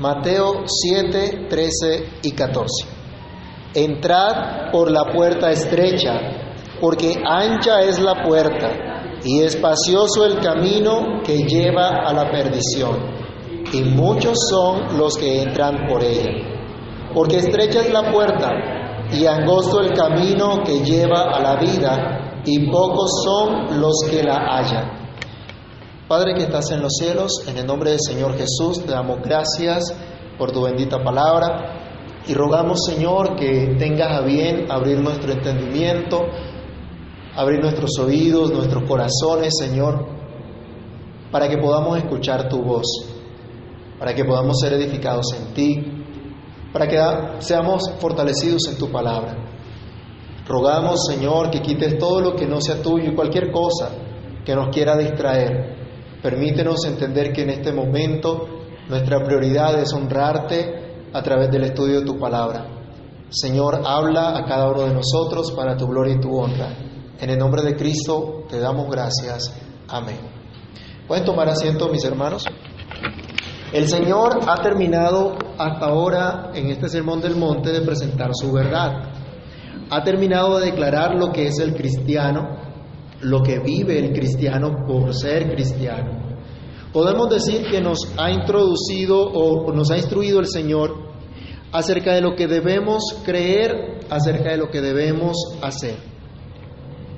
[0.00, 2.86] Mateo 7, 13 y 14.
[3.74, 6.18] Entrad por la puerta estrecha,
[6.80, 12.96] porque ancha es la puerta y espacioso el camino que lleva a la perdición,
[13.74, 16.30] y muchos son los que entran por ella.
[17.12, 18.48] Porque estrecha es la puerta
[19.12, 24.46] y angosto el camino que lleva a la vida, y pocos son los que la
[24.46, 24.99] hallan.
[26.10, 29.94] Padre que estás en los cielos, en el nombre del Señor Jesús, te damos gracias
[30.36, 36.22] por tu bendita palabra y rogamos, Señor, que tengas a bien abrir nuestro entendimiento,
[37.36, 40.04] abrir nuestros oídos, nuestros corazones, Señor,
[41.30, 42.88] para que podamos escuchar tu voz,
[43.96, 46.04] para que podamos ser edificados en ti,
[46.72, 46.98] para que
[47.38, 49.36] seamos fortalecidos en tu palabra.
[50.44, 53.90] Rogamos, Señor, que quites todo lo que no sea tuyo y cualquier cosa
[54.44, 55.79] que nos quiera distraer
[56.22, 58.46] Permítenos entender que en este momento
[58.88, 62.66] nuestra prioridad es honrarte a través del estudio de tu palabra.
[63.30, 66.76] Señor, habla a cada uno de nosotros para tu gloria y tu honra.
[67.20, 69.54] En el nombre de Cristo te damos gracias.
[69.88, 70.18] Amén.
[71.06, 72.44] ¿Pueden tomar asiento, mis hermanos?
[73.72, 79.10] El Señor ha terminado hasta ahora en este Sermón del Monte de presentar su verdad.
[79.90, 82.69] Ha terminado de declarar lo que es el cristiano,
[83.22, 86.30] lo que vive el cristiano por ser cristiano.
[86.92, 91.10] Podemos decir que nos ha introducido o nos ha instruido el Señor
[91.72, 95.96] acerca de lo que debemos creer, acerca de lo que debemos hacer.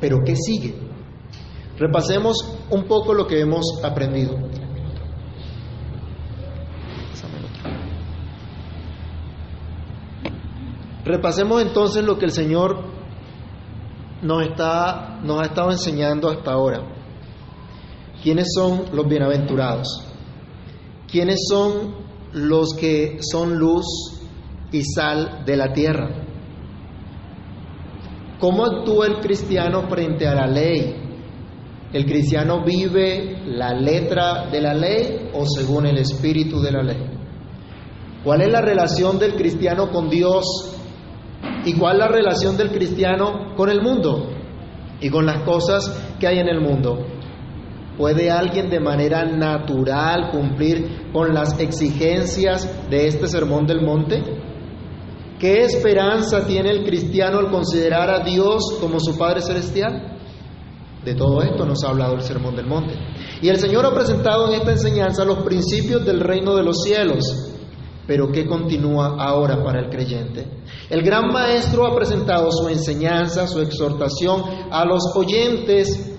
[0.01, 0.75] Pero ¿qué sigue?
[1.79, 2.37] Repasemos
[2.71, 4.37] un poco lo que hemos aprendido.
[11.05, 13.02] Repasemos entonces lo que el Señor
[14.23, 16.83] nos, está, nos ha estado enseñando hasta ahora.
[18.23, 20.07] ¿Quiénes son los bienaventurados?
[21.11, 21.95] ¿Quiénes son
[22.33, 23.85] los que son luz
[24.71, 26.09] y sal de la tierra?
[28.39, 30.97] ¿Cómo actúa el cristiano frente a la ley?
[31.93, 37.13] ¿El cristiano vive la letra de la ley o según el espíritu de la ley?
[38.25, 40.45] ¿Cuál es la relación del cristiano con Dios
[41.65, 44.31] ¿Y cuál es la relación del cristiano con el mundo
[45.01, 47.07] y con las cosas que hay en el mundo?
[47.97, 54.23] ¿Puede alguien de manera natural cumplir con las exigencias de este sermón del monte?
[55.39, 60.19] ¿Qué esperanza tiene el cristiano al considerar a Dios como su Padre Celestial?
[61.05, 62.95] De todo esto nos ha hablado el Sermón del Monte.
[63.41, 67.52] Y el Señor ha presentado en esta enseñanza los principios del reino de los cielos,
[68.07, 70.47] pero ¿qué continúa ahora para el creyente?
[70.91, 76.13] El gran maestro ha presentado su enseñanza, su exhortación a los oyentes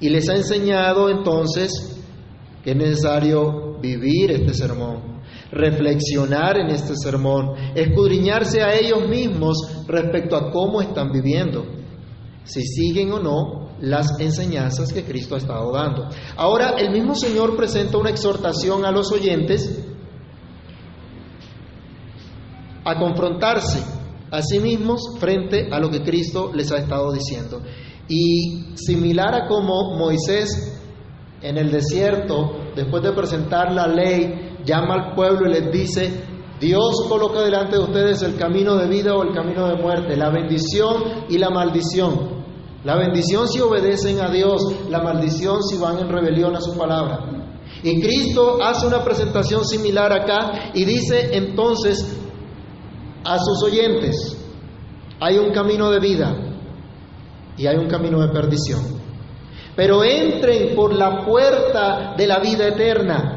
[0.00, 2.02] y les ha enseñado entonces
[2.62, 5.20] que es necesario vivir este sermón,
[5.52, 11.64] reflexionar en este sermón, escudriñarse a ellos mismos respecto a cómo están viviendo,
[12.44, 16.08] si siguen o no las enseñanzas que Cristo ha estado dando.
[16.36, 19.84] Ahora el mismo Señor presenta una exhortación a los oyentes
[22.86, 23.82] a confrontarse
[24.30, 27.60] a sí mismos frente a lo que Cristo les ha estado diciendo.
[28.08, 30.80] Y similar a como Moisés
[31.42, 36.24] en el desierto, después de presentar la ley, llama al pueblo y les dice,
[36.60, 40.30] Dios coloca delante de ustedes el camino de vida o el camino de muerte, la
[40.30, 42.36] bendición y la maldición.
[42.84, 47.36] La bendición si obedecen a Dios, la maldición si van en rebelión a su palabra.
[47.82, 52.15] Y Cristo hace una presentación similar acá y dice entonces,
[53.26, 54.36] a sus oyentes,
[55.20, 56.36] hay un camino de vida
[57.56, 58.80] y hay un camino de perdición.
[59.74, 63.32] Pero entren por la puerta de la vida eterna.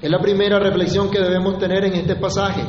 [0.00, 2.62] Es la primera reflexión que debemos tener en este pasaje.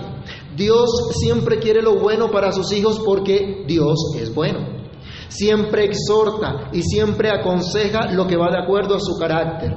[0.55, 4.79] Dios siempre quiere lo bueno para sus hijos porque Dios es bueno.
[5.27, 9.75] Siempre exhorta y siempre aconseja lo que va de acuerdo a su carácter.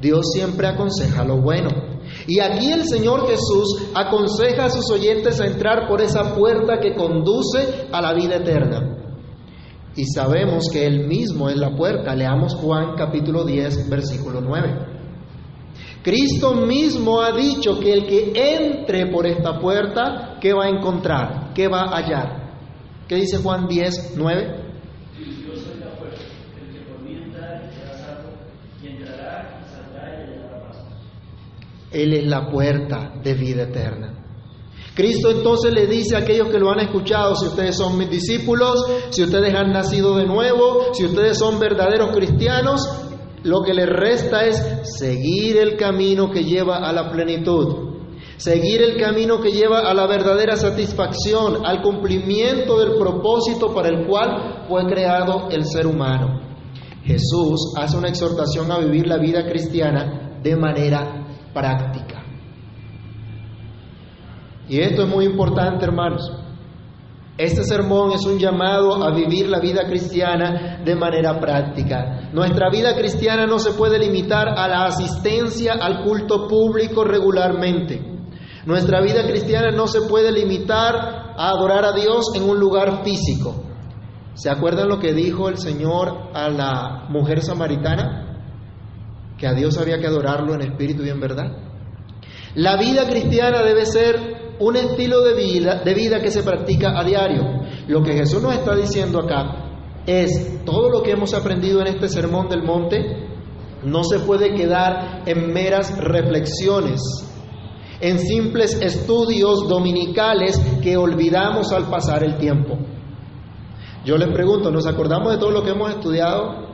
[0.00, 1.91] Dios siempre aconseja lo bueno.
[2.26, 6.94] Y aquí el Señor Jesús aconseja a sus oyentes a entrar por esa puerta que
[6.94, 8.98] conduce a la vida eterna.
[9.94, 12.14] Y sabemos que Él mismo es la puerta.
[12.14, 14.92] Leamos Juan capítulo 10, versículo 9.
[16.02, 21.52] Cristo mismo ha dicho que el que entre por esta puerta, ¿qué va a encontrar?
[21.54, 22.42] ¿Qué va a hallar?
[23.06, 24.61] ¿Qué dice Juan 10, 9?
[31.92, 34.22] Él es la puerta de vida eterna.
[34.94, 38.84] Cristo entonces le dice a aquellos que lo han escuchado, si ustedes son mis discípulos,
[39.10, 42.86] si ustedes han nacido de nuevo, si ustedes son verdaderos cristianos,
[43.42, 44.62] lo que les resta es
[44.98, 47.90] seguir el camino que lleva a la plenitud.
[48.36, 54.04] seguir el camino que lleva a la verdadera satisfacción, al cumplimiento del propósito para el
[54.06, 56.40] cual fue creado el ser humano.
[57.04, 61.21] Jesús hace una exhortación a vivir la vida cristiana de manera
[61.52, 62.22] práctica.
[64.68, 66.30] Y esto es muy importante, hermanos.
[67.36, 72.30] Este sermón es un llamado a vivir la vida cristiana de manera práctica.
[72.32, 78.00] Nuestra vida cristiana no se puede limitar a la asistencia al culto público regularmente.
[78.66, 80.94] Nuestra vida cristiana no se puede limitar
[81.36, 83.64] a adorar a Dios en un lugar físico.
[84.34, 88.31] ¿Se acuerdan lo que dijo el Señor a la mujer samaritana?
[89.42, 91.50] Que a Dios había que adorarlo en espíritu y en verdad.
[92.54, 97.02] La vida cristiana debe ser un estilo de vida, de vida que se practica a
[97.02, 97.42] diario.
[97.88, 102.06] Lo que Jesús nos está diciendo acá es todo lo que hemos aprendido en este
[102.06, 103.30] sermón del monte
[103.82, 107.00] no se puede quedar en meras reflexiones,
[108.00, 112.78] en simples estudios dominicales que olvidamos al pasar el tiempo.
[114.04, 116.68] Yo les pregunto, ¿nos acordamos de todo lo que hemos estudiado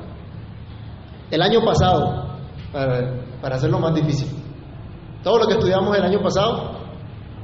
[1.30, 2.27] el año pasado?
[2.72, 4.28] Para, hacerlo más difícil.
[5.22, 6.78] Todo lo que estudiamos el año pasado,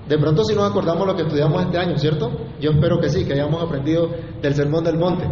[0.09, 2.31] de pronto si nos acordamos lo que estudiamos este año, ¿cierto?
[2.61, 4.11] Yo espero que sí, que hayamos aprendido
[4.41, 5.29] del Sermón del Monte.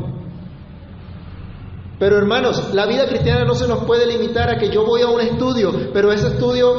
[1.99, 5.09] Pero hermanos, la vida cristiana no se nos puede limitar a que yo voy a
[5.09, 6.73] un estudio, pero ese estudio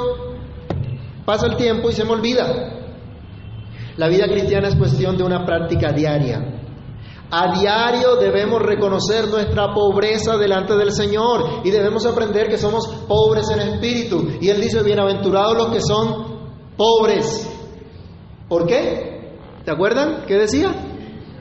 [1.23, 2.73] pasa el tiempo y se me olvida.
[3.95, 6.52] La vida cristiana es cuestión de una práctica diaria.
[7.31, 13.49] A diario debemos reconocer nuestra pobreza delante del Señor y debemos aprender que somos pobres
[13.49, 14.37] en espíritu.
[14.39, 16.33] Y Él dice, bienaventurados los que son
[16.77, 17.49] pobres.
[18.47, 19.39] ¿Por qué?
[19.65, 20.25] ¿Te acuerdan?
[20.27, 20.71] ¿Qué decía?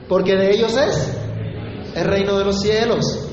[0.07, 1.17] Porque de ellos es
[1.95, 3.29] el reino de los cielos.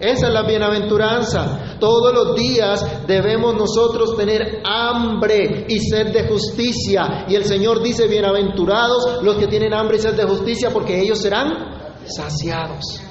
[0.00, 1.76] Esa es la bienaventuranza.
[1.78, 7.26] Todos los días debemos nosotros tener hambre y sed de justicia.
[7.28, 11.18] Y el Señor dice, bienaventurados los que tienen hambre y sed de justicia, porque ellos
[11.18, 11.79] serán
[12.14, 13.02] saciados.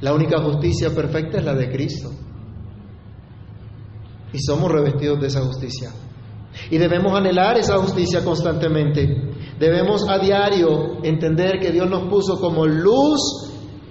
[0.00, 2.10] La única justicia perfecta es la de Cristo.
[4.32, 5.90] Y somos revestidos de esa justicia.
[6.70, 9.34] Y debemos anhelar esa justicia constantemente.
[9.58, 13.20] Debemos a diario entender que Dios nos puso como luz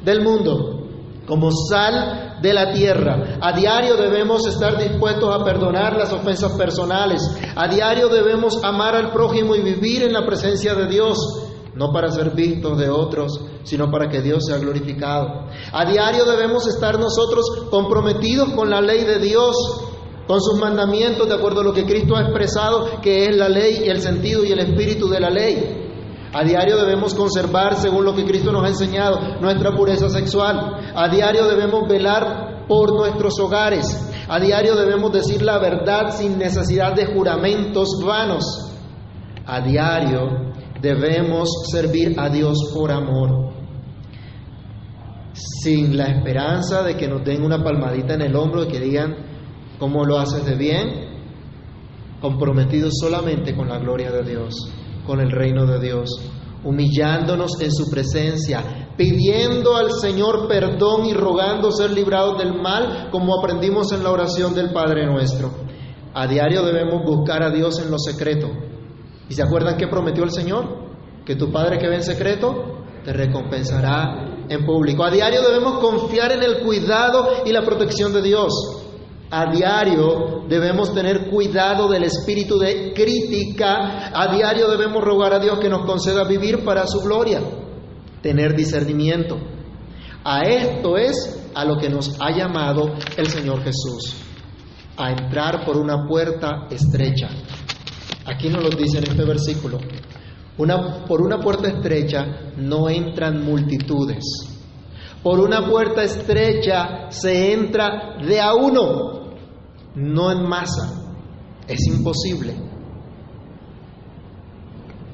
[0.04, 0.88] del mundo,
[1.26, 3.40] como sal de la tierra.
[3.42, 7.22] A diario debemos estar dispuestos a perdonar las ofensas personales.
[7.56, 11.18] A diario debemos amar al prójimo y vivir en la presencia de Dios
[11.76, 15.48] no para ser vistos de otros, sino para que Dios sea glorificado.
[15.72, 19.56] A diario debemos estar nosotros comprometidos con la ley de Dios,
[20.26, 23.84] con sus mandamientos, de acuerdo a lo que Cristo ha expresado, que es la ley
[23.86, 25.82] y el sentido y el espíritu de la ley.
[26.34, 30.92] A diario debemos conservar, según lo que Cristo nos ha enseñado, nuestra pureza sexual.
[30.96, 33.86] A diario debemos velar por nuestros hogares.
[34.28, 38.44] A diario debemos decir la verdad sin necesidad de juramentos vanos.
[39.46, 43.54] A diario debemos servir a Dios por amor,
[45.34, 49.16] sin la esperanza de que nos den una palmadita en el hombro y que digan,
[49.80, 50.88] ¿cómo lo haces de bien?
[52.22, 54.56] Comprometidos solamente con la gloria de Dios,
[55.06, 56.10] con el reino de Dios,
[56.64, 63.38] humillándonos en su presencia, pidiendo al Señor perdón y rogando ser librados del mal, como
[63.38, 65.52] aprendimos en la oración del Padre nuestro.
[66.14, 68.48] A diario debemos buscar a Dios en lo secreto,
[69.30, 70.86] ¿Y se acuerdan qué prometió el Señor?
[71.26, 75.04] Que tu Padre que ve en secreto te recompensará en público.
[75.04, 78.52] A diario debemos confiar en el cuidado y la protección de Dios.
[79.30, 84.12] A diario debemos tener cuidado del espíritu de crítica.
[84.14, 87.42] A diario debemos rogar a Dios que nos conceda vivir para su gloria.
[88.22, 89.38] Tener discernimiento.
[90.24, 94.16] A esto es a lo que nos ha llamado el Señor Jesús.
[94.98, 97.28] A entrar por una puerta estrecha.
[98.26, 99.80] Aquí nos lo dice en este versículo.
[101.08, 104.24] Por una puerta estrecha no entran multitudes.
[105.22, 109.36] Por una puerta estrecha se entra de a uno,
[109.96, 111.02] no en masa.
[111.68, 112.54] Es imposible.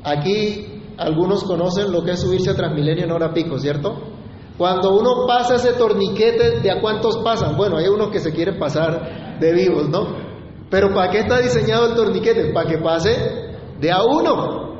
[0.04, 3.96] Aquí algunos conocen lo que es subirse a Transmilenio en hora pico, ¿cierto?
[4.58, 7.56] Cuando uno pasa ese torniquete, ¿de a cuántos pasan?
[7.58, 10.31] Bueno, hay unos que se quieren pasar de vivos, ¿no?
[10.72, 12.54] Pero ¿para qué está diseñado el torniquete?
[12.54, 13.12] Para que pase
[13.80, 14.72] de a uno.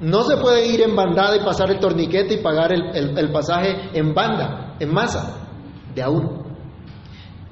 [0.00, 4.14] No se puede ir en bandada y pasar el torniquete y pagar el, pasaje en
[4.14, 5.48] banda, en masa,
[5.92, 6.44] de a uno.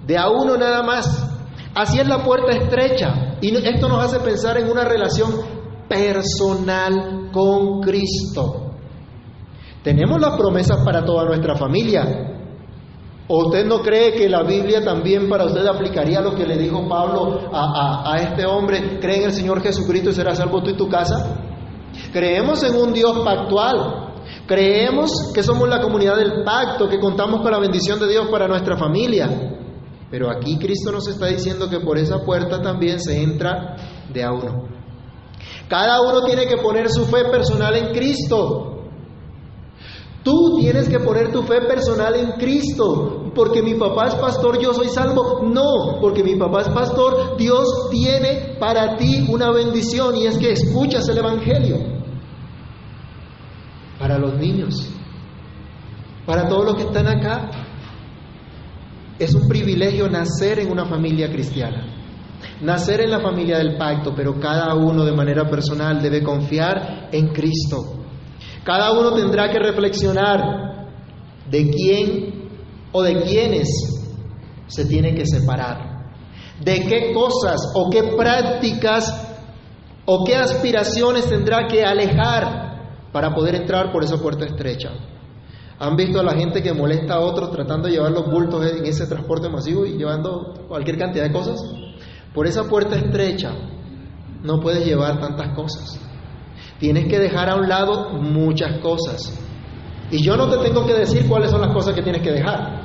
[0.07, 1.29] De a uno nada más.
[1.75, 3.37] Así es la puerta estrecha.
[3.41, 5.33] Y esto nos hace pensar en una relación
[5.89, 8.75] personal con Cristo.
[9.83, 12.32] Tenemos las promesas para toda nuestra familia,
[13.29, 16.89] ¿O usted no cree que la Biblia también para usted aplicaría lo que le dijo
[16.89, 18.99] Pablo a, a, este hombre?
[19.01, 21.37] ¿Cree en el Señor Jesucristo y será salvo tú y tu casa?
[22.13, 24.13] Creemos en un Dios pactual.
[24.47, 28.49] Creemos que somos la comunidad del pacto, que contamos con la bendición de Dios para
[28.49, 29.29] nuestra familia.
[30.11, 33.77] Pero aquí Cristo nos está diciendo que por esa puerta también se entra
[34.13, 34.69] de a uno.
[35.69, 38.72] Cada uno tiene que poner su fe personal en Cristo.
[40.23, 43.31] Tú tienes que poner tu fe personal en Cristo.
[43.35, 45.41] Porque mi papá es pastor, yo soy salvo.
[45.43, 50.53] No, porque mi papá es pastor, Dios tiene para ti una bendición y es que
[50.53, 51.77] escuchas el Evangelio.
[53.99, 54.91] Para los niños,
[56.27, 57.51] para todos los que están acá,
[59.19, 61.87] es un privilegio nacer en una familia cristiana,
[62.61, 67.29] nacer en la familia del pacto, pero cada uno de manera personal debe confiar en
[67.29, 68.02] Cristo.
[68.65, 70.89] Cada uno tendrá que reflexionar
[71.51, 72.51] de quién
[72.93, 73.69] o de quiénes
[74.67, 76.13] se tiene que separar,
[76.61, 79.29] de qué cosas o qué prácticas
[80.05, 84.91] o qué aspiraciones tendrá que alejar para poder entrar por esa puerta estrecha.
[85.79, 88.87] ¿Han visto a la gente que molesta a otros tratando de llevar los bultos en
[88.87, 91.61] ese transporte masivo y llevando cualquier cantidad de cosas?
[92.33, 93.51] Por esa puerta estrecha
[94.43, 96.01] no puedes llevar tantas cosas.
[96.83, 99.39] Tienes que dejar a un lado muchas cosas.
[100.11, 102.83] Y yo no te tengo que decir cuáles son las cosas que tienes que dejar.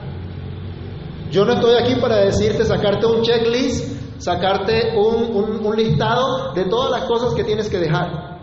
[1.32, 7.06] Yo no estoy aquí para decirte, sacarte un checklist, sacarte un, listado de todas las
[7.06, 8.38] cosas que tienes que dejar.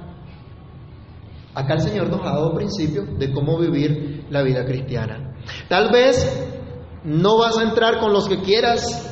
[1.54, 5.37] Acá el Señor nos ha dado principios de cómo vivir la vida cristiana.
[5.68, 6.50] Tal vez
[7.04, 9.08] no vas a entrar con los que quieras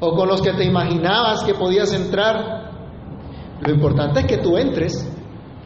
[0.00, 2.72] o con los que te imaginabas que podías entrar.
[3.60, 5.10] Lo importante es que tú entres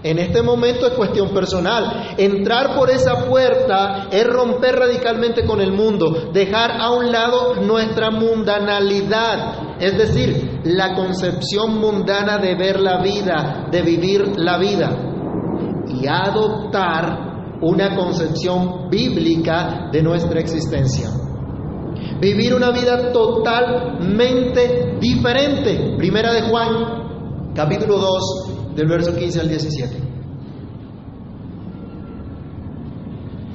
[0.02, 2.14] en este momento es cuestión personal.
[2.16, 8.10] Entrar por esa puerta es romper radicalmente con el mundo, dejar a un lado nuestra
[8.10, 14.96] mundanalidad, es decir, la concepción mundana de ver la vida, de vivir la vida,
[15.88, 21.10] y adoptar una concepción bíblica de nuestra existencia.
[22.20, 25.94] Vivir una vida totalmente diferente.
[25.96, 29.97] Primera de Juan, capítulo 2, del verso 15 al 17.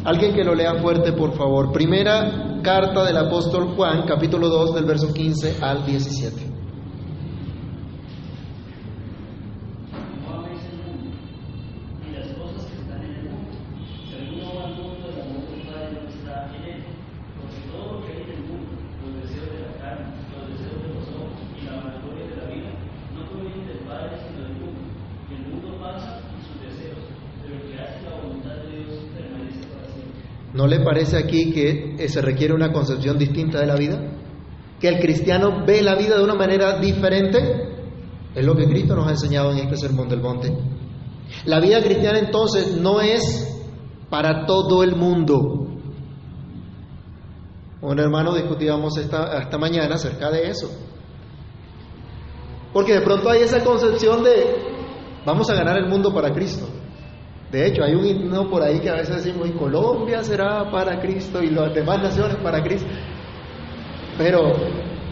[0.03, 1.72] Alguien que lo lea fuerte, por favor.
[1.72, 6.52] Primera carta del apóstol Juan, capítulo 2, del verso 15 al 17.
[30.53, 34.00] ¿No le parece aquí que se requiere una concepción distinta de la vida?
[34.79, 37.74] ¿Que el cristiano ve la vida de una manera diferente?
[38.36, 40.55] Es lo que Cristo nos ha enseñado en este Sermón del Monte.
[41.45, 43.50] La vida cristiana entonces no es
[44.10, 45.67] para todo el mundo.
[47.81, 50.69] Un hermano discutíamos esta, esta mañana acerca de eso.
[52.72, 54.55] Porque de pronto hay esa concepción de
[55.25, 56.67] vamos a ganar el mundo para Cristo.
[57.53, 61.00] De hecho, hay un himno por ahí que a veces decimos, y Colombia será para
[61.00, 62.89] Cristo y las demás naciones para Cristo.
[64.17, 64.53] Pero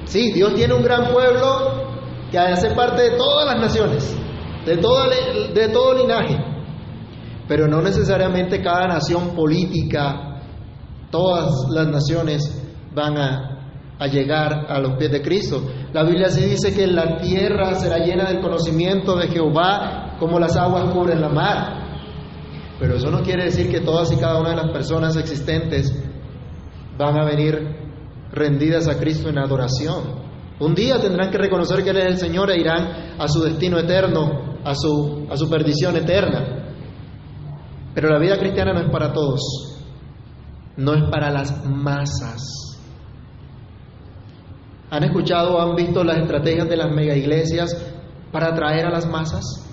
[0.05, 1.91] sí, Dios tiene un gran pueblo
[2.31, 4.17] que hace parte de todas las naciones,
[4.65, 5.03] de todo,
[5.53, 6.35] de todo linaje.
[7.47, 10.41] Pero no necesariamente cada nación política,
[11.11, 12.59] todas las naciones
[12.95, 15.61] van a, a llegar a los pies de Cristo.
[15.93, 20.57] La Biblia sí dice que la tierra será llena del conocimiento de Jehová como las
[20.57, 21.80] aguas cubren la mar.
[22.81, 25.93] Pero eso no quiere decir que todas y cada una de las personas existentes
[26.97, 27.77] van a venir
[28.31, 30.01] rendidas a Cristo en adoración.
[30.59, 33.77] Un día tendrán que reconocer que Él es el Señor e irán a su destino
[33.77, 36.73] eterno, a su, a su perdición eterna.
[37.93, 39.77] Pero la vida cristiana no es para todos,
[40.75, 42.41] no es para las masas.
[44.89, 47.77] ¿Han escuchado han visto las estrategias de las mega iglesias
[48.31, 49.70] para atraer a las masas?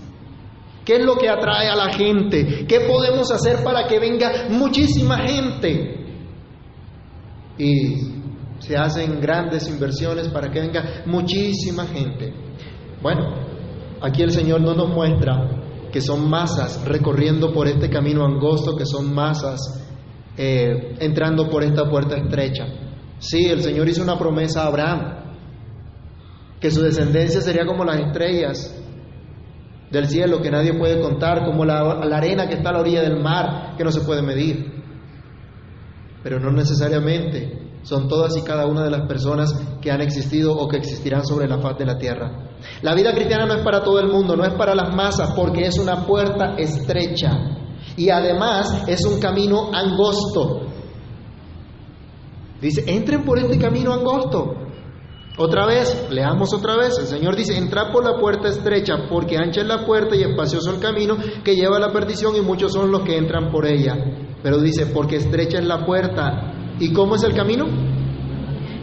[0.88, 2.64] ¿Qué es lo que atrae a la gente?
[2.66, 6.06] ¿Qué podemos hacer para que venga muchísima gente?
[7.58, 7.96] Y
[8.58, 12.32] se hacen grandes inversiones para que venga muchísima gente.
[13.02, 13.34] Bueno,
[14.00, 18.86] aquí el Señor no nos muestra que son masas recorriendo por este camino angosto, que
[18.86, 19.60] son masas
[20.38, 22.64] eh, entrando por esta puerta estrecha.
[23.18, 25.34] Sí, el Señor hizo una promesa a Abraham,
[26.58, 28.74] que su descendencia sería como las estrellas
[29.90, 33.20] del cielo que nadie puede contar, como la, arena que está a la orilla del
[33.22, 34.82] mar que no se puede medir.
[36.22, 40.68] Pero no necesariamente son todas y cada una de las personas que han existido o
[40.68, 42.48] que existirán sobre la faz de la tierra.
[42.82, 45.66] La vida cristiana no es para todo el mundo, no es para las masas, porque
[45.66, 47.30] es una puerta estrecha
[47.96, 50.62] y además es un camino angosto.
[52.60, 54.67] Dice, entren por este camino angosto.
[55.38, 59.60] Otra vez, leamos otra vez, el Señor dice, entrad por la puerta estrecha, porque ancha
[59.60, 62.90] es la puerta y espacioso el camino que lleva a la perdición y muchos son
[62.90, 63.94] los que entran por ella.
[64.42, 66.74] Pero dice, porque estrecha es la puerta.
[66.80, 67.66] ¿Y cómo es el camino?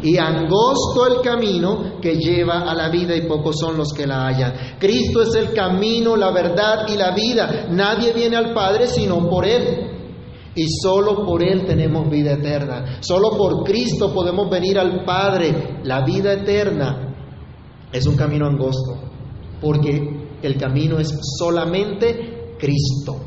[0.02, 4.28] Y angosto el camino que lleva a la vida y pocos son los que la
[4.28, 4.78] hallan.
[4.80, 7.68] Cristo es el camino, la verdad y la vida.
[7.70, 9.95] Nadie viene al Padre sino por Él.
[10.56, 12.98] Y solo por Él tenemos vida eterna.
[13.02, 15.80] Solo por Cristo podemos venir al Padre.
[15.84, 17.14] La vida eterna
[17.92, 18.98] es un camino angosto,
[19.62, 23.18] porque el camino es solamente Cristo.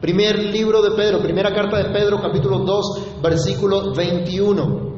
[0.00, 4.88] Primer libro de Pedro, primera carta de Pedro, capítulo 2, versículo 21.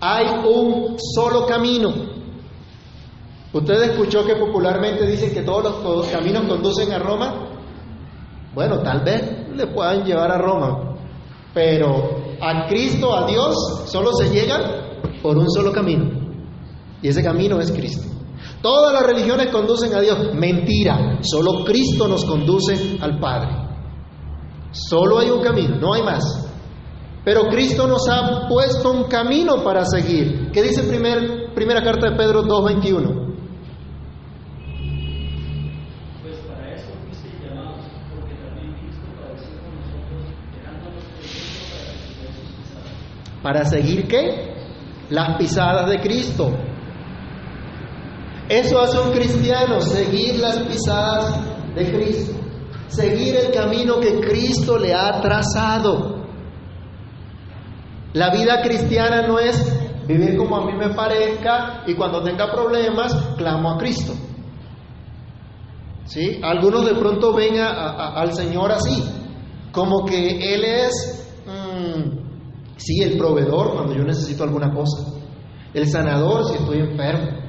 [0.00, 1.92] Hay un solo camino.
[3.52, 7.50] ¿Usted escuchó que popularmente dicen que todos los caminos conducen a Roma?
[8.54, 10.93] Bueno, tal vez le puedan llevar a Roma,
[11.54, 16.10] pero a Cristo, a Dios, solo se llega por un solo camino.
[17.00, 18.08] Y ese camino es Cristo.
[18.60, 20.34] Todas las religiones conducen a Dios.
[20.34, 21.18] Mentira.
[21.22, 23.50] Solo Cristo nos conduce al Padre.
[24.72, 26.48] Solo hay un camino, no hay más.
[27.24, 30.50] Pero Cristo nos ha puesto un camino para seguir.
[30.52, 33.23] ¿Qué dice primer, primera carta de Pedro 2.21?
[43.44, 44.54] ¿Para seguir qué?
[45.10, 46.50] Las pisadas de Cristo.
[48.48, 52.40] Eso hace un cristiano, seguir las pisadas de Cristo,
[52.86, 56.24] seguir el camino que Cristo le ha trazado.
[58.14, 63.14] La vida cristiana no es vivir como a mí me parezca y cuando tenga problemas
[63.36, 64.14] clamo a Cristo.
[66.06, 66.40] ¿Sí?
[66.42, 69.04] Algunos de pronto ven al Señor así,
[69.70, 71.20] como que Él es
[72.76, 75.20] Sí, el proveedor cuando yo necesito alguna cosa.
[75.72, 77.44] El sanador si estoy enfermo.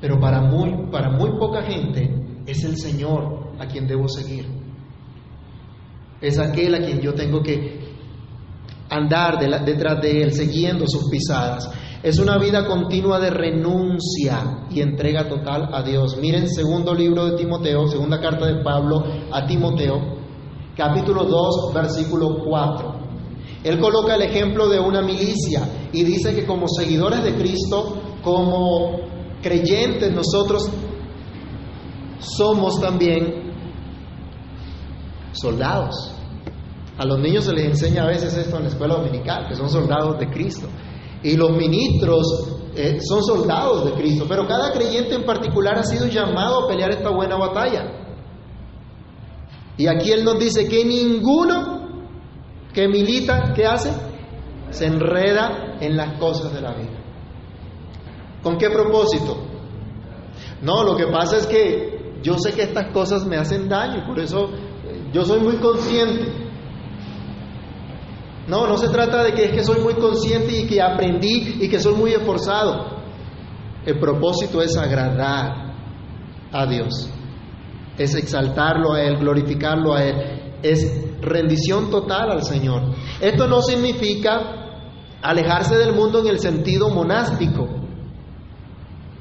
[0.00, 4.46] Pero para muy, para muy poca gente es el Señor a quien debo seguir.
[6.20, 7.78] Es aquel a quien yo tengo que
[8.90, 11.70] andar detrás de Él, siguiendo sus pisadas.
[12.02, 16.16] Es una vida continua de renuncia y entrega total a Dios.
[16.20, 20.17] Miren, segundo libro de Timoteo, segunda carta de Pablo a Timoteo,
[20.78, 22.94] capítulo 2, versículo 4.
[23.64, 29.00] Él coloca el ejemplo de una milicia y dice que como seguidores de Cristo, como
[29.42, 30.70] creyentes nosotros
[32.20, 33.52] somos también
[35.32, 36.14] soldados.
[36.96, 39.68] A los niños se les enseña a veces esto en la escuela dominical, que son
[39.68, 40.68] soldados de Cristo.
[41.24, 42.24] Y los ministros
[42.76, 46.90] eh, son soldados de Cristo, pero cada creyente en particular ha sido llamado a pelear
[46.90, 47.97] esta buena batalla.
[49.78, 51.78] Y aquí Él nos dice que ninguno
[52.74, 53.92] que milita, ¿qué hace?
[54.70, 56.98] Se enreda en las cosas de la vida.
[58.42, 59.36] ¿Con qué propósito?
[60.62, 64.18] No, lo que pasa es que yo sé que estas cosas me hacen daño, por
[64.18, 64.50] eso
[64.84, 66.32] eh, yo soy muy consciente.
[68.48, 71.68] No, no se trata de que es que soy muy consciente y que aprendí y
[71.68, 72.98] que soy muy esforzado.
[73.86, 75.74] El propósito es agradar
[76.50, 77.12] a Dios
[77.98, 82.94] es exaltarlo a Él, glorificarlo a Él, es rendición total al Señor.
[83.20, 84.58] Esto no significa
[85.20, 87.68] alejarse del mundo en el sentido monástico.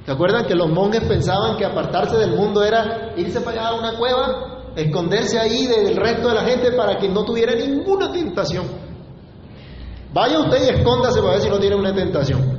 [0.05, 3.79] ¿Se acuerdan que los monjes pensaban que apartarse del mundo era irse para allá a
[3.79, 8.65] una cueva, esconderse ahí del resto de la gente para que no tuviera ninguna tentación?
[10.13, 12.56] Vaya usted y escóndase para ver si no tiene una tentación.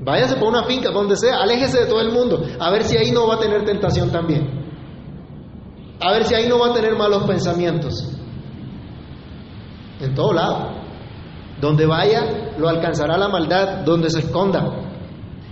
[0.00, 3.10] Váyase por una finca, donde sea, aléjese de todo el mundo, a ver si ahí
[3.10, 4.58] no va a tener tentación también.
[6.00, 8.16] A ver si ahí no va a tener malos pensamientos.
[10.00, 10.78] En todo lado.
[11.60, 14.60] Donde vaya, lo alcanzará la maldad, donde se esconda.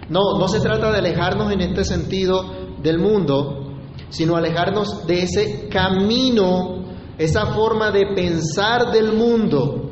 [0.08, 2.44] No, no se trata de alejarnos en este sentido
[2.80, 3.72] del mundo,
[4.08, 6.84] sino alejarnos de ese camino,
[7.18, 9.90] esa forma de pensar del mundo.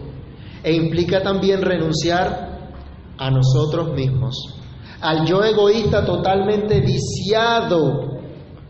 [0.62, 2.53] E implica también renunciar
[3.18, 4.34] a nosotros mismos,
[5.00, 8.14] al yo egoísta totalmente viciado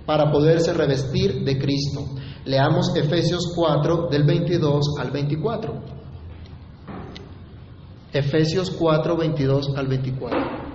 [0.06, 2.00] para poderse revestir de Cristo.
[2.44, 5.94] Leamos Efesios 4 del 22 al 24.
[8.12, 10.73] Efesios 4, 22 al 24.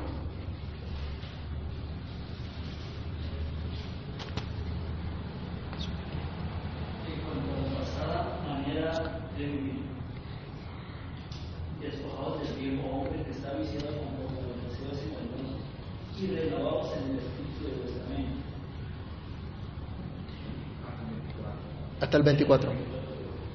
[22.20, 22.72] El 24.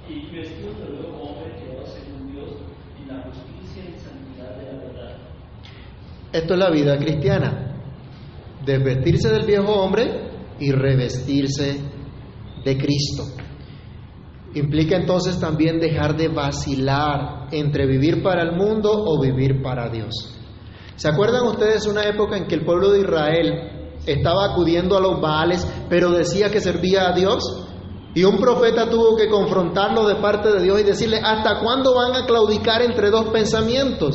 [0.09, 2.51] Y vestidos del nuevo hombre creado según Dios
[3.01, 5.17] en la justicia y santidad de la verdad.
[6.33, 7.77] Esto es la vida cristiana.
[8.65, 11.81] Desvestirse del viejo hombre y revestirse
[12.65, 13.25] de Cristo.
[14.55, 20.39] Implica entonces también dejar de vacilar entre vivir para el mundo o vivir para Dios.
[20.97, 25.21] ¿Se acuerdan ustedes una época en que el pueblo de Israel estaba acudiendo a los
[25.21, 27.64] Baales, pero decía que servía a Dios?
[28.15, 32.15] Y un profeta tuvo que confrontarlo de parte de Dios y decirle, ¿hasta cuándo van
[32.15, 34.15] a claudicar entre dos pensamientos?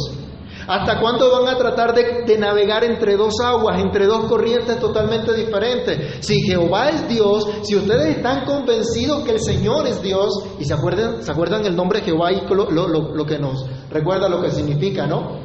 [0.68, 6.24] ¿Hasta cuándo van a tratar de, navegar entre dos aguas, entre dos corrientes totalmente diferentes?
[6.26, 10.74] Si Jehová es Dios, si ustedes están convencidos que el Señor es Dios, y se
[10.74, 15.08] acuerdan, ¿se acuerdan el nombre Jehová y lo, lo que nos recuerda lo que significa,
[15.08, 15.40] ¿no?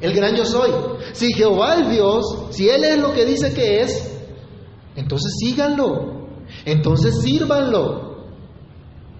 [0.00, 0.70] El gran yo soy.
[1.12, 4.20] Si Jehová es Dios, si Él es lo que dice que es,
[4.96, 6.17] entonces síganlo.
[6.64, 8.08] Entonces sírvanlo.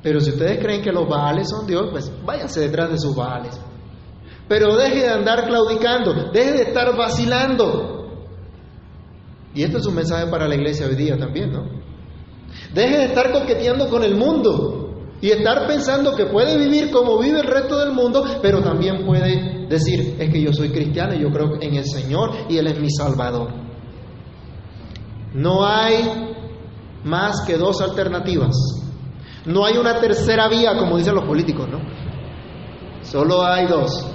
[0.02, 3.58] Pero si ustedes creen que los Baales son Dios, pues váyanse detrás de sus Baales.
[4.48, 7.98] Pero deje de andar claudicando, deje de estar vacilando.
[9.54, 11.64] Y esto es un mensaje para la iglesia hoy día también, ¿no?
[12.72, 14.78] Deje de estar coqueteando con el mundo
[15.20, 19.66] y estar pensando que puede vivir como vive el resto del mundo, pero también puede
[19.68, 22.78] decir, es que yo soy cristiano y yo creo en el Señor y Él es
[22.80, 23.50] mi Salvador.
[25.34, 26.36] No hay
[27.08, 28.54] más que dos alternativas.
[29.46, 31.80] No hay una tercera vía, como dicen los políticos, ¿no?
[33.02, 34.06] Solo hay dos.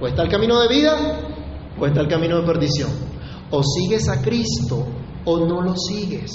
[0.00, 0.96] O está el camino de vida
[1.78, 2.90] o está el camino de perdición.
[3.50, 4.84] O sigues a Cristo
[5.24, 6.32] o no lo sigues.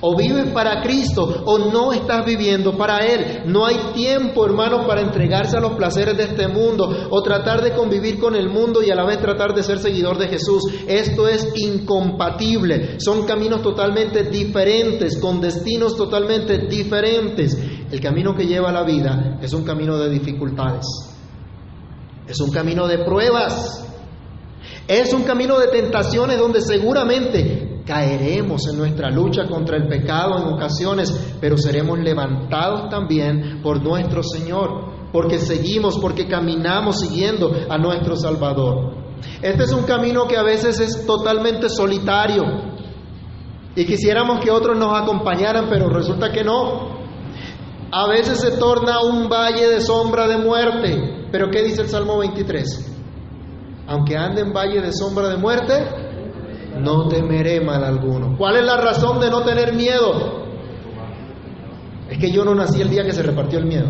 [0.00, 3.42] O vives para Cristo o no estás viviendo para Él.
[3.46, 7.72] No hay tiempo, hermano, para entregarse a los placeres de este mundo o tratar de
[7.72, 10.62] convivir con el mundo y a la vez tratar de ser seguidor de Jesús.
[10.86, 13.00] Esto es incompatible.
[13.00, 17.58] Son caminos totalmente diferentes, con destinos totalmente diferentes.
[17.90, 20.86] El camino que lleva a la vida es un camino de dificultades.
[22.28, 23.84] Es un camino de pruebas.
[24.86, 30.52] Es un camino de tentaciones donde seguramente Caeremos en nuestra lucha contra el pecado en
[30.52, 38.14] ocasiones, pero seremos levantados también por nuestro Señor, porque seguimos, porque caminamos siguiendo a nuestro
[38.14, 38.94] Salvador.
[39.40, 42.44] Este es un camino que a veces es totalmente solitario
[43.74, 46.98] y quisiéramos que otros nos acompañaran, pero resulta que no.
[47.90, 52.18] A veces se torna un valle de sombra de muerte, pero ¿qué dice el Salmo
[52.18, 52.96] 23?
[53.86, 56.07] Aunque ande en valle de sombra de muerte,
[56.76, 58.36] no temeré mal alguno.
[58.36, 60.46] ¿Cuál es la razón de no tener miedo?
[62.08, 63.88] Es que yo no nací el día que se repartió el miedo.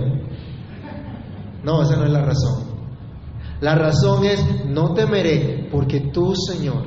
[1.62, 2.68] No, esa no es la razón.
[3.60, 6.84] La razón es, no temeré porque tú, Señor,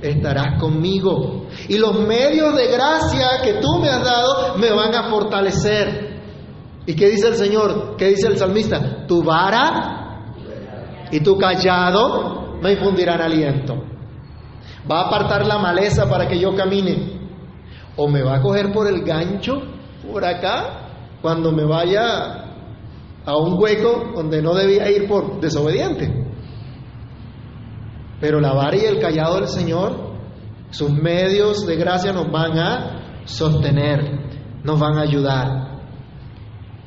[0.00, 1.46] estarás conmigo.
[1.68, 6.20] Y los medios de gracia que tú me has dado me van a fortalecer.
[6.86, 7.96] ¿Y qué dice el Señor?
[7.96, 9.06] ¿Qué dice el salmista?
[9.06, 10.20] Tu vara
[11.10, 13.95] y tu callado me infundirán aliento
[14.90, 17.20] va a apartar la maleza para que yo camine,
[17.96, 19.62] o me va a coger por el gancho,
[20.10, 20.86] por acá,
[21.22, 22.44] cuando me vaya
[23.24, 26.24] a un hueco donde no debía ir por desobediente.
[28.20, 30.14] Pero la vara y el callado del Señor,
[30.70, 35.66] sus medios de gracia nos van a sostener, nos van a ayudar.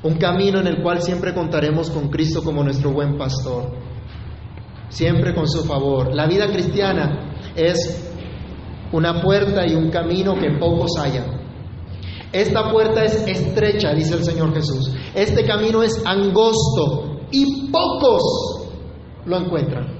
[0.01, 3.73] Un camino en el cual siempre contaremos con Cristo como nuestro buen pastor,
[4.87, 6.15] siempre con su favor.
[6.15, 8.11] La vida cristiana es
[8.91, 11.39] una puerta y un camino que pocos hallan.
[12.31, 14.93] Esta puerta es estrecha, dice el Señor Jesús.
[15.15, 18.21] Este camino es angosto y pocos
[19.25, 19.99] lo encuentran.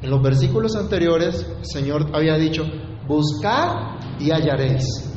[0.00, 2.64] En los versículos anteriores, el Señor había dicho,
[3.06, 5.08] buscad y hallaréis.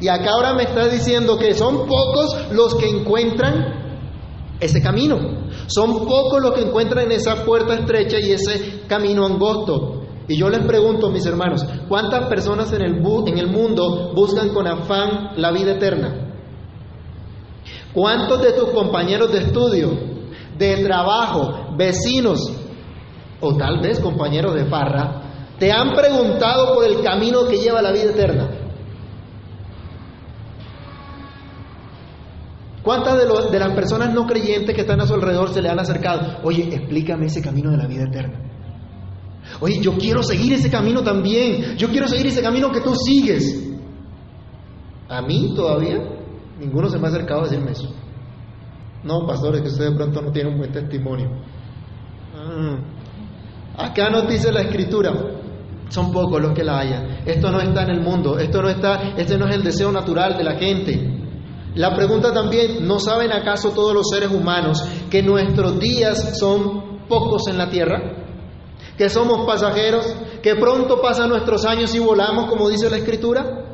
[0.00, 3.87] Y acá ahora me está diciendo que son pocos los que encuentran
[4.60, 5.18] ese camino.
[5.66, 10.02] Son pocos los que encuentran esa puerta estrecha y ese camino angosto.
[10.26, 14.66] Y yo les pregunto, mis hermanos, ¿cuántas personas en el, en el mundo buscan con
[14.66, 16.28] afán la vida eterna?
[17.94, 19.90] ¿Cuántos de tus compañeros de estudio,
[20.58, 22.52] de trabajo, vecinos
[23.40, 25.22] o tal vez compañeros de farra,
[25.58, 28.57] te han preguntado por el camino que lleva a la vida eterna?
[32.88, 36.38] ¿Cuántas de, las personas no creyentes que están a su alrededor se le han acercado?
[36.42, 38.40] Oye, explícame ese camino de la vida eterna.
[39.60, 41.76] Oye, yo quiero seguir ese camino también.
[41.76, 43.62] Yo quiero seguir ese camino que tú sigues.
[45.06, 45.98] A mí todavía
[46.58, 47.94] ninguno se me ha acercado a decirme eso.
[49.04, 51.28] No, pastores, que usted de pronto no tiene un buen testimonio.
[52.34, 55.12] Ah, Acá nos dice la escritura,
[55.90, 57.18] son pocos los que la hayan.
[57.26, 60.38] Esto no está en el mundo, esto no está, este no es el deseo natural
[60.38, 61.17] de la gente.
[61.78, 67.46] La pregunta también, ¿no saben acaso todos los seres humanos que nuestros días son pocos
[67.46, 68.16] en la tierra?
[68.96, 70.12] Que somos pasajeros,
[70.42, 73.64] que pronto pasan nuestros años y volamos, como dice la escritura.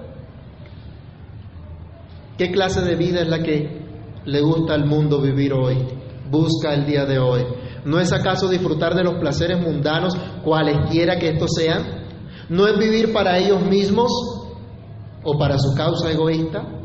[2.37, 3.87] ¿Qué clase de vida es la que
[4.27, 5.79] le gusta al mundo vivir hoy?
[6.31, 7.47] Busca el día de hoy.
[7.87, 10.15] ¿No es acaso disfrutar de los placeres mundanos,
[10.45, 12.05] cualesquiera que estos sean?
[12.51, 14.13] ¿No es vivir para ellos mismos
[15.23, 16.83] o para su causa egoísta?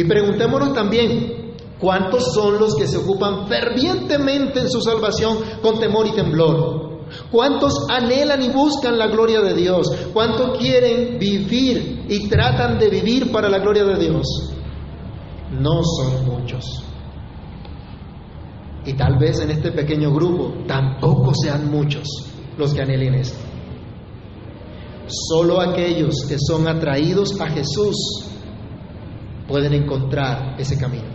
[0.00, 6.06] Y preguntémonos también, ¿cuántos son los que se ocupan fervientemente en su salvación con temor
[6.06, 7.00] y temblor?
[7.30, 9.90] ¿Cuántos anhelan y buscan la gloria de Dios?
[10.14, 14.26] ¿Cuántos quieren vivir y tratan de vivir para la gloria de Dios?
[15.50, 16.64] No son muchos.
[18.86, 22.08] Y tal vez en este pequeño grupo tampoco sean muchos
[22.56, 23.38] los que anhelen esto.
[25.28, 28.30] Solo aquellos que son atraídos a Jesús
[29.50, 31.08] pueden encontrar ese camino.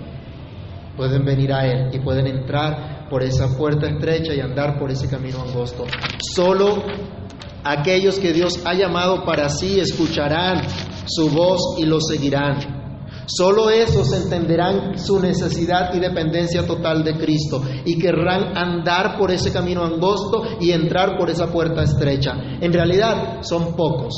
[0.98, 5.10] Pueden venir a Él y pueden entrar por esa puerta estrecha y andar por ese
[5.10, 5.86] camino angosto.
[6.36, 6.84] Solo
[7.64, 10.62] aquellos que Dios ha llamado para sí escucharán
[11.06, 12.76] su voz y lo seguirán.
[13.26, 19.52] Solo esos entenderán su necesidad y dependencia total de Cristo y querrán andar por ese
[19.52, 22.34] camino angosto y entrar por esa puerta estrecha.
[22.62, 24.14] En realidad son pocos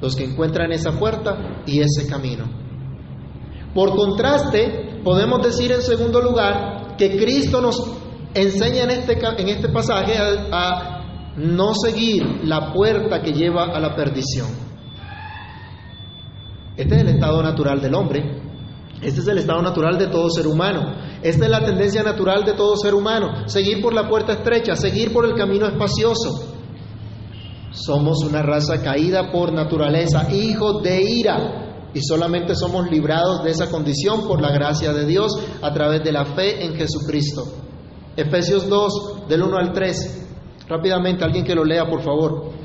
[0.00, 2.67] los que encuentran esa puerta y ese camino.
[3.74, 7.80] Por contraste, podemos decir en segundo lugar que Cristo nos
[8.34, 13.80] enseña en este, en este pasaje a, a no seguir la puerta que lleva a
[13.80, 14.48] la perdición.
[16.76, 18.48] Este es el estado natural del hombre.
[19.00, 20.94] Este es el estado natural de todo ser humano.
[21.22, 23.48] Esta es la tendencia natural de todo ser humano.
[23.48, 26.54] Seguir por la puerta estrecha, seguir por el camino espacioso.
[27.70, 31.67] Somos una raza caída por naturaleza, hijos de ira.
[31.94, 36.12] Y solamente somos librados de esa condición por la gracia de Dios a través de
[36.12, 37.44] la fe en Jesucristo.
[38.16, 40.26] Efesios 2, del 1 al 3.
[40.68, 42.57] Rápidamente, alguien que lo lea, por favor.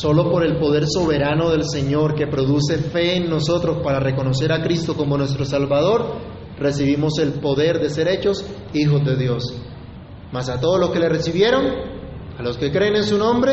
[0.00, 4.62] Solo por el poder soberano del Señor que produce fe en nosotros para reconocer a
[4.62, 6.14] Cristo como nuestro Salvador,
[6.58, 9.44] recibimos el poder de ser hechos hijos de Dios.
[10.32, 11.66] Mas a todos los que le recibieron,
[12.38, 13.52] a los que creen en su nombre,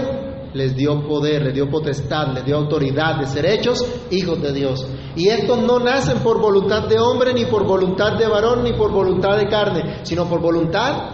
[0.54, 4.88] les dio poder, les dio potestad, les dio autoridad de ser hechos hijos de Dios.
[5.18, 8.94] Y estos no nacen por voluntad de hombre, ni por voluntad de varón, ni por
[8.94, 11.10] voluntad de carne, sino por voluntad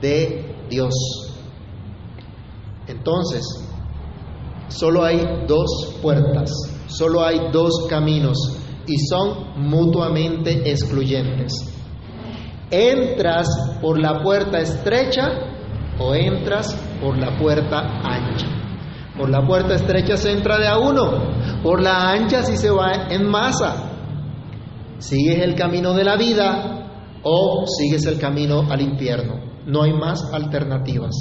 [0.00, 0.94] de Dios.
[2.86, 3.67] Entonces,
[4.68, 6.50] Solo hay dos puertas,
[6.86, 11.52] solo hay dos caminos y son mutuamente excluyentes.
[12.70, 13.48] ¿Entras
[13.80, 15.26] por la puerta estrecha
[15.98, 18.46] o entras por la puerta ancha?
[19.16, 23.08] Por la puerta estrecha se entra de a uno, por la ancha sí se va
[23.10, 23.90] en masa.
[24.98, 29.40] ¿Sigues el camino de la vida o sigues el camino al infierno?
[29.66, 31.14] No hay más alternativas.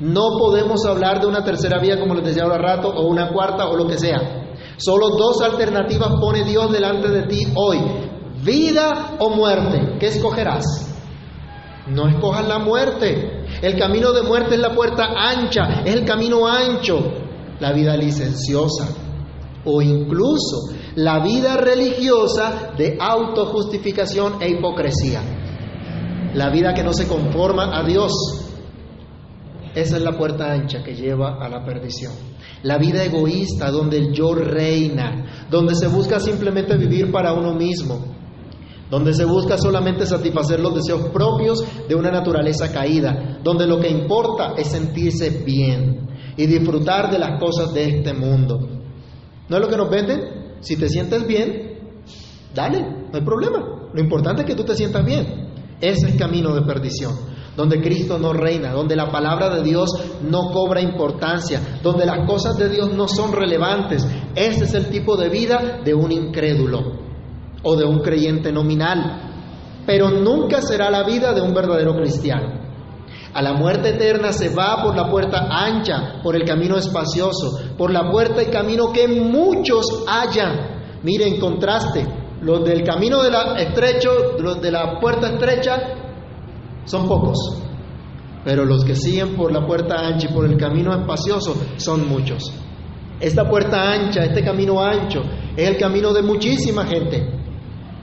[0.00, 3.68] No podemos hablar de una tercera vía, como les decía ahora rato, o una cuarta,
[3.68, 4.54] o lo que sea.
[4.76, 7.78] Solo dos alternativas pone Dios delante de ti hoy.
[8.42, 9.96] Vida o muerte.
[10.00, 10.64] ¿Qué escogerás?
[11.88, 13.44] No escojas la muerte.
[13.60, 16.98] El camino de muerte es la puerta ancha, es el camino ancho.
[17.60, 18.88] La vida licenciosa
[19.64, 25.22] o incluso la vida religiosa de autojustificación e hipocresía.
[26.34, 28.12] La vida que no se conforma a Dios,
[29.74, 32.12] esa es la puerta ancha que lleva a la perdición.
[32.62, 38.04] La vida egoísta, donde el yo reina, donde se busca simplemente vivir para uno mismo,
[38.90, 43.88] donde se busca solamente satisfacer los deseos propios de una naturaleza caída, donde lo que
[43.88, 48.60] importa es sentirse bien y disfrutar de las cosas de este mundo.
[49.48, 50.20] ¿No es lo que nos venden?
[50.60, 51.80] Si te sientes bien,
[52.54, 53.88] dale, no hay problema.
[53.92, 55.50] Lo importante es que tú te sientas bien.
[55.80, 59.90] Ese es el camino de perdición donde Cristo no reina, donde la palabra de Dios
[60.22, 64.06] no cobra importancia, donde las cosas de Dios no son relevantes.
[64.34, 66.80] Ese es el tipo de vida de un incrédulo
[67.62, 72.62] o de un creyente nominal, pero nunca será la vida de un verdadero cristiano.
[73.34, 77.90] A la muerte eterna se va por la puerta ancha, por el camino espacioso, por
[77.90, 81.00] la puerta y camino que muchos hallan.
[81.02, 82.06] Mire, en contraste,
[82.42, 85.78] los del camino de la estrecho, los de la puerta estrecha,
[86.84, 87.62] son pocos.
[88.44, 92.52] Pero los que siguen por la puerta ancha y por el camino espacioso son muchos.
[93.20, 95.22] Esta puerta ancha, este camino ancho,
[95.56, 97.24] es el camino de muchísima gente.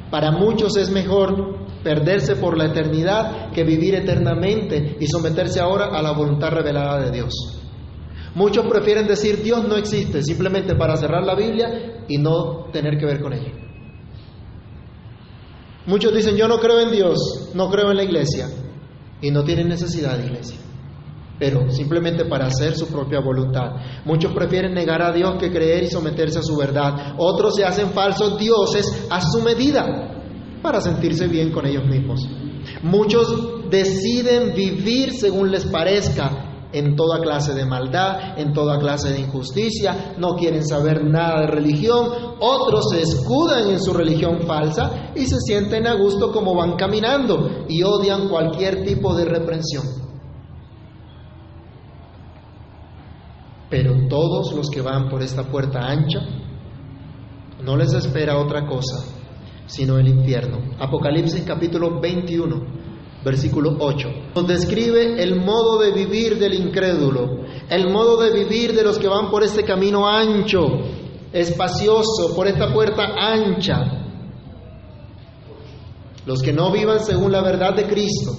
[0.10, 6.02] Para muchos es mejor perderse por la eternidad que vivir eternamente y someterse ahora a
[6.02, 7.34] la voluntad revelada de Dios.
[8.36, 13.06] Muchos prefieren decir Dios no existe simplemente para cerrar la Biblia y no tener que
[13.06, 13.52] ver con ella.
[15.86, 18.48] Muchos dicen yo no creo en Dios, no creo en la iglesia
[19.22, 20.58] y no tienen necesidad de iglesia
[21.40, 23.72] pero simplemente para hacer su propia voluntad.
[24.04, 27.16] Muchos prefieren negar a Dios que creer y someterse a su verdad.
[27.18, 29.86] Otros se hacen falsos dioses a su medida
[30.62, 32.28] para sentirse bien con ellos mismos.
[32.84, 39.22] Muchos deciden vivir según les parezca en toda clase de maldad, en toda clase de
[39.22, 42.08] injusticia, no quieren saber nada de religión,
[42.40, 47.66] otros se escudan en su religión falsa y se sienten a gusto como van caminando
[47.68, 49.84] y odian cualquier tipo de reprensión.
[53.70, 56.20] Pero todos los que van por esta puerta ancha,
[57.64, 59.06] no les espera otra cosa,
[59.66, 60.58] sino el infierno.
[60.80, 62.89] Apocalipsis capítulo 21,
[63.24, 64.10] versículo 8.
[64.36, 69.08] Nos describe el modo de vivir del incrédulo, el modo de vivir de los que
[69.08, 70.68] van por este camino ancho,
[71.34, 74.06] espacioso, por esta puerta ancha.
[76.26, 78.38] Los que no vivan según la verdad de Cristo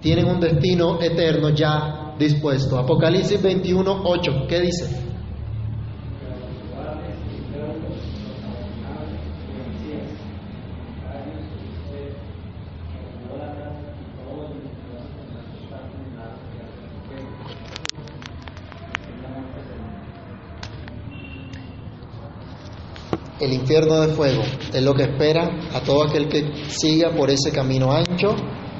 [0.00, 2.78] tienen un destino eterno ya dispuesto.
[2.78, 5.04] Apocalipsis 21, 8, ¿qué dice?
[23.40, 27.50] El infierno de fuego es lo que espera a todo aquel que siga por ese
[27.50, 28.36] camino ancho,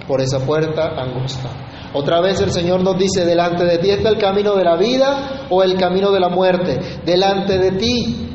[0.06, 1.50] por esa puerta angosta.
[1.94, 5.46] Otra vez el Señor nos dice, delante de ti está el camino de la vida
[5.50, 6.78] o el camino de la muerte.
[7.04, 8.28] Delante de ti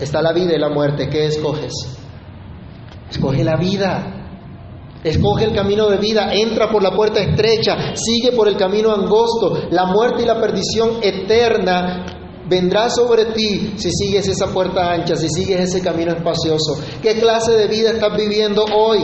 [0.00, 1.08] está la vida y la muerte.
[1.08, 1.72] ¿Qué escoges?
[3.10, 4.10] Escoge la vida.
[5.02, 9.68] Escoge el camino de vida, entra por la puerta estrecha, sigue por el camino angosto.
[9.70, 15.28] La muerte y la perdición eterna vendrá sobre ti si sigues esa puerta ancha, si
[15.28, 16.78] sigues ese camino espacioso.
[17.02, 19.00] ¿Qué clase de vida estás viviendo hoy?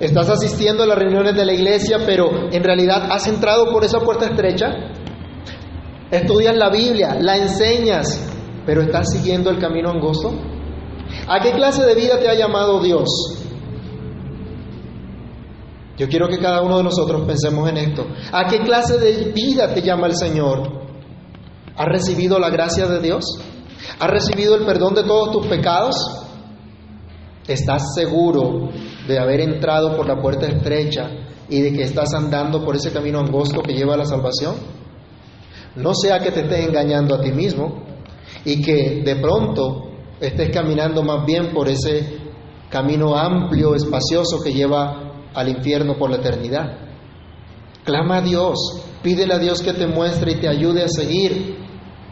[0.00, 4.00] Estás asistiendo a las reuniones de la iglesia, pero en realidad has entrado por esa
[4.00, 4.68] puerta estrecha.
[6.10, 8.24] Estudias la Biblia, la enseñas,
[8.64, 10.32] pero estás siguiendo el camino angosto.
[11.26, 13.08] ¿A qué clase de vida te ha llamado Dios?
[15.96, 18.06] Yo quiero que cada uno de nosotros pensemos en esto.
[18.30, 20.87] ¿A qué clase de vida te llama el Señor?
[21.78, 23.24] ¿Has recibido la gracia de Dios?
[24.00, 25.94] ¿Has recibido el perdón de todos tus pecados?
[27.46, 28.70] ¿Estás seguro
[29.06, 31.08] de haber entrado por la puerta estrecha
[31.48, 34.56] y de que estás andando por ese camino angosto que lleva a la salvación?
[35.76, 37.84] No sea que te estés engañando a ti mismo
[38.44, 42.18] y que de pronto estés caminando más bien por ese
[42.70, 46.76] camino amplio, espacioso que lleva al infierno por la eternidad.
[47.84, 51.57] Clama a Dios, pídele a Dios que te muestre y te ayude a seguir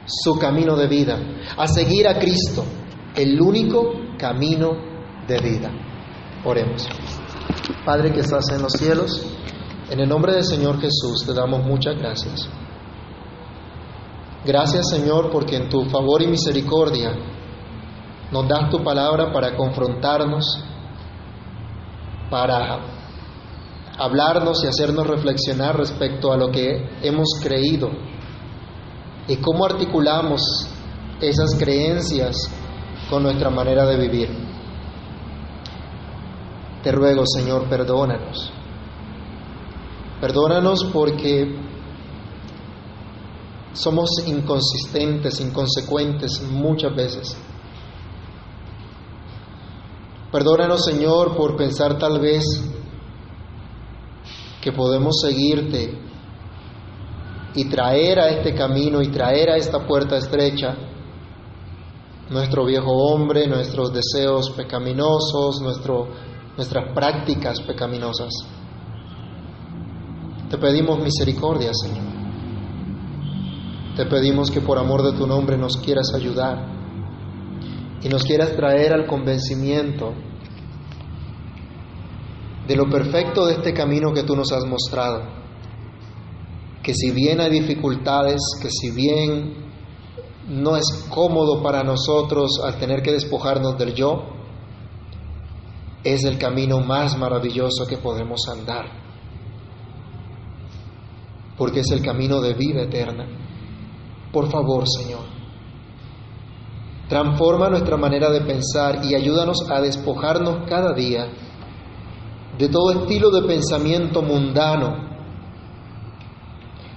[0.07, 1.19] su camino de vida,
[1.57, 2.64] a seguir a Cristo,
[3.14, 4.73] el único camino
[5.27, 5.71] de vida.
[6.45, 6.88] Oremos.
[7.85, 9.27] Padre que estás en los cielos,
[9.90, 12.49] en el nombre del Señor Jesús te damos muchas gracias.
[14.45, 17.12] Gracias Señor porque en tu favor y misericordia
[18.31, 20.62] nos das tu palabra para confrontarnos,
[22.31, 22.79] para
[23.99, 27.90] hablarnos y hacernos reflexionar respecto a lo que hemos creído
[29.29, 30.41] y cómo articulamos
[31.21, 32.51] esas creencias
[33.11, 34.29] con nuestra manera de vivir.
[36.83, 38.53] Te ruego, Señor, perdónanos.
[40.20, 41.57] Perdónanos porque
[43.72, 47.37] somos inconsistentes, inconsecuentes muchas veces.
[50.31, 52.45] Perdónanos, Señor, por pensar tal vez
[54.61, 56.05] que podemos seguirte
[57.57, 60.76] y traer a este camino y traer a esta puerta estrecha
[62.30, 66.09] nuestro viejo hombre, nuestros deseos pecaminosos, nuestro
[66.57, 68.32] nuestras prácticas pecaminosas.
[70.50, 72.04] Te pedimos misericordia, Señor.
[73.96, 76.66] Te pedimos que por amor de tu nombre nos quieras ayudar
[78.02, 80.12] y nos quieras traer al convencimiento
[82.66, 85.45] de lo perfecto de este camino que tú nos has mostrado.
[86.87, 89.57] Que si bien hay dificultades, que si bien
[90.49, 94.22] no es cómodo para nosotros al tener que despojarnos del yo,
[96.05, 98.84] es el camino más maravilloso que podemos andar,
[101.59, 103.26] porque es el camino de vida eterna.
[104.32, 105.24] Por favor, Señor,
[107.09, 111.26] transforma nuestra manera de pensar y ayúdanos a despojarnos cada día
[112.57, 115.16] de todo estilo de pensamiento mundano.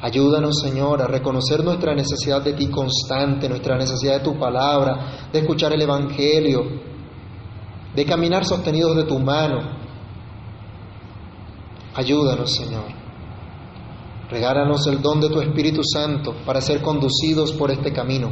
[0.02, 5.40] Ayúdanos, Señor, a reconocer nuestra necesidad de ti constante, nuestra necesidad de tu palabra, de
[5.40, 6.64] escuchar el Evangelio,
[7.94, 9.78] de caminar sostenidos de tu mano.
[11.96, 12.86] Ayúdanos, Señor.
[14.30, 18.32] Regálanos el don de tu Espíritu Santo para ser conducidos por este camino.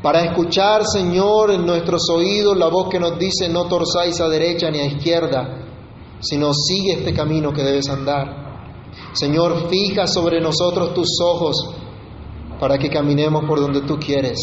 [0.00, 4.70] Para escuchar, Señor, en nuestros oídos la voz que nos dice no torzáis a derecha
[4.70, 5.66] ni a izquierda,
[6.20, 8.47] sino sigue este camino que debes andar.
[9.18, 11.56] Señor, fija sobre nosotros tus ojos
[12.60, 14.38] para que caminemos por donde tú quieres.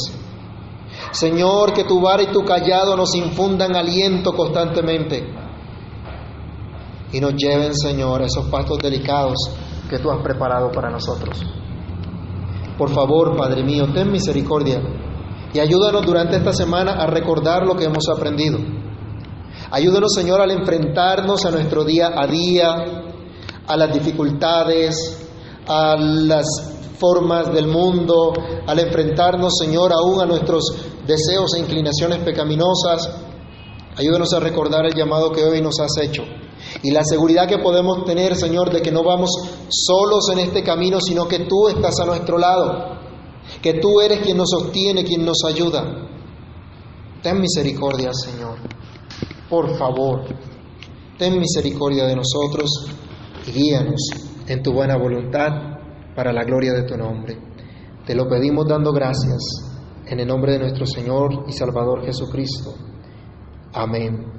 [1.12, 5.34] Señor, que tu vara y tu callado nos infundan aliento constantemente
[7.14, 9.38] y nos lleven, Señor, a esos pastos delicados
[9.90, 11.42] que tú has preparado para nosotros.
[12.78, 14.82] Por favor, Padre mío, ten misericordia
[15.54, 18.60] y ayúdanos durante esta semana a recordar lo que hemos aprendido.
[19.72, 23.05] Ayúdanos, Señor, al enfrentarnos a nuestro día a día,
[23.68, 25.28] a las dificultades,
[25.68, 26.46] a las
[27.00, 28.34] formas del mundo,
[28.66, 30.64] al enfrentarnos, Señor, aún a nuestros
[31.06, 33.10] deseos e inclinaciones pecaminosas.
[33.98, 36.24] Ayúdanos a recordar el llamado que hoy nos has hecho
[36.84, 39.30] y la seguridad que podemos tener, Señor, de que no vamos
[39.70, 42.98] solos en este camino, sino que tú estás a nuestro lado,
[43.62, 46.10] que tú eres quien nos sostiene, quien nos ayuda.
[47.22, 48.58] Ten misericordia, Señor.
[49.50, 50.26] Por favor,
[51.18, 52.70] ten misericordia de nosotros
[53.48, 54.02] y guíanos
[54.48, 55.50] en tu buena voluntad
[56.16, 57.38] para la gloria de tu nombre.
[58.06, 59.42] Te lo pedimos dando gracias
[60.08, 62.76] en el nombre de nuestro Señor y Salvador Jesucristo.
[63.74, 64.36] Amén.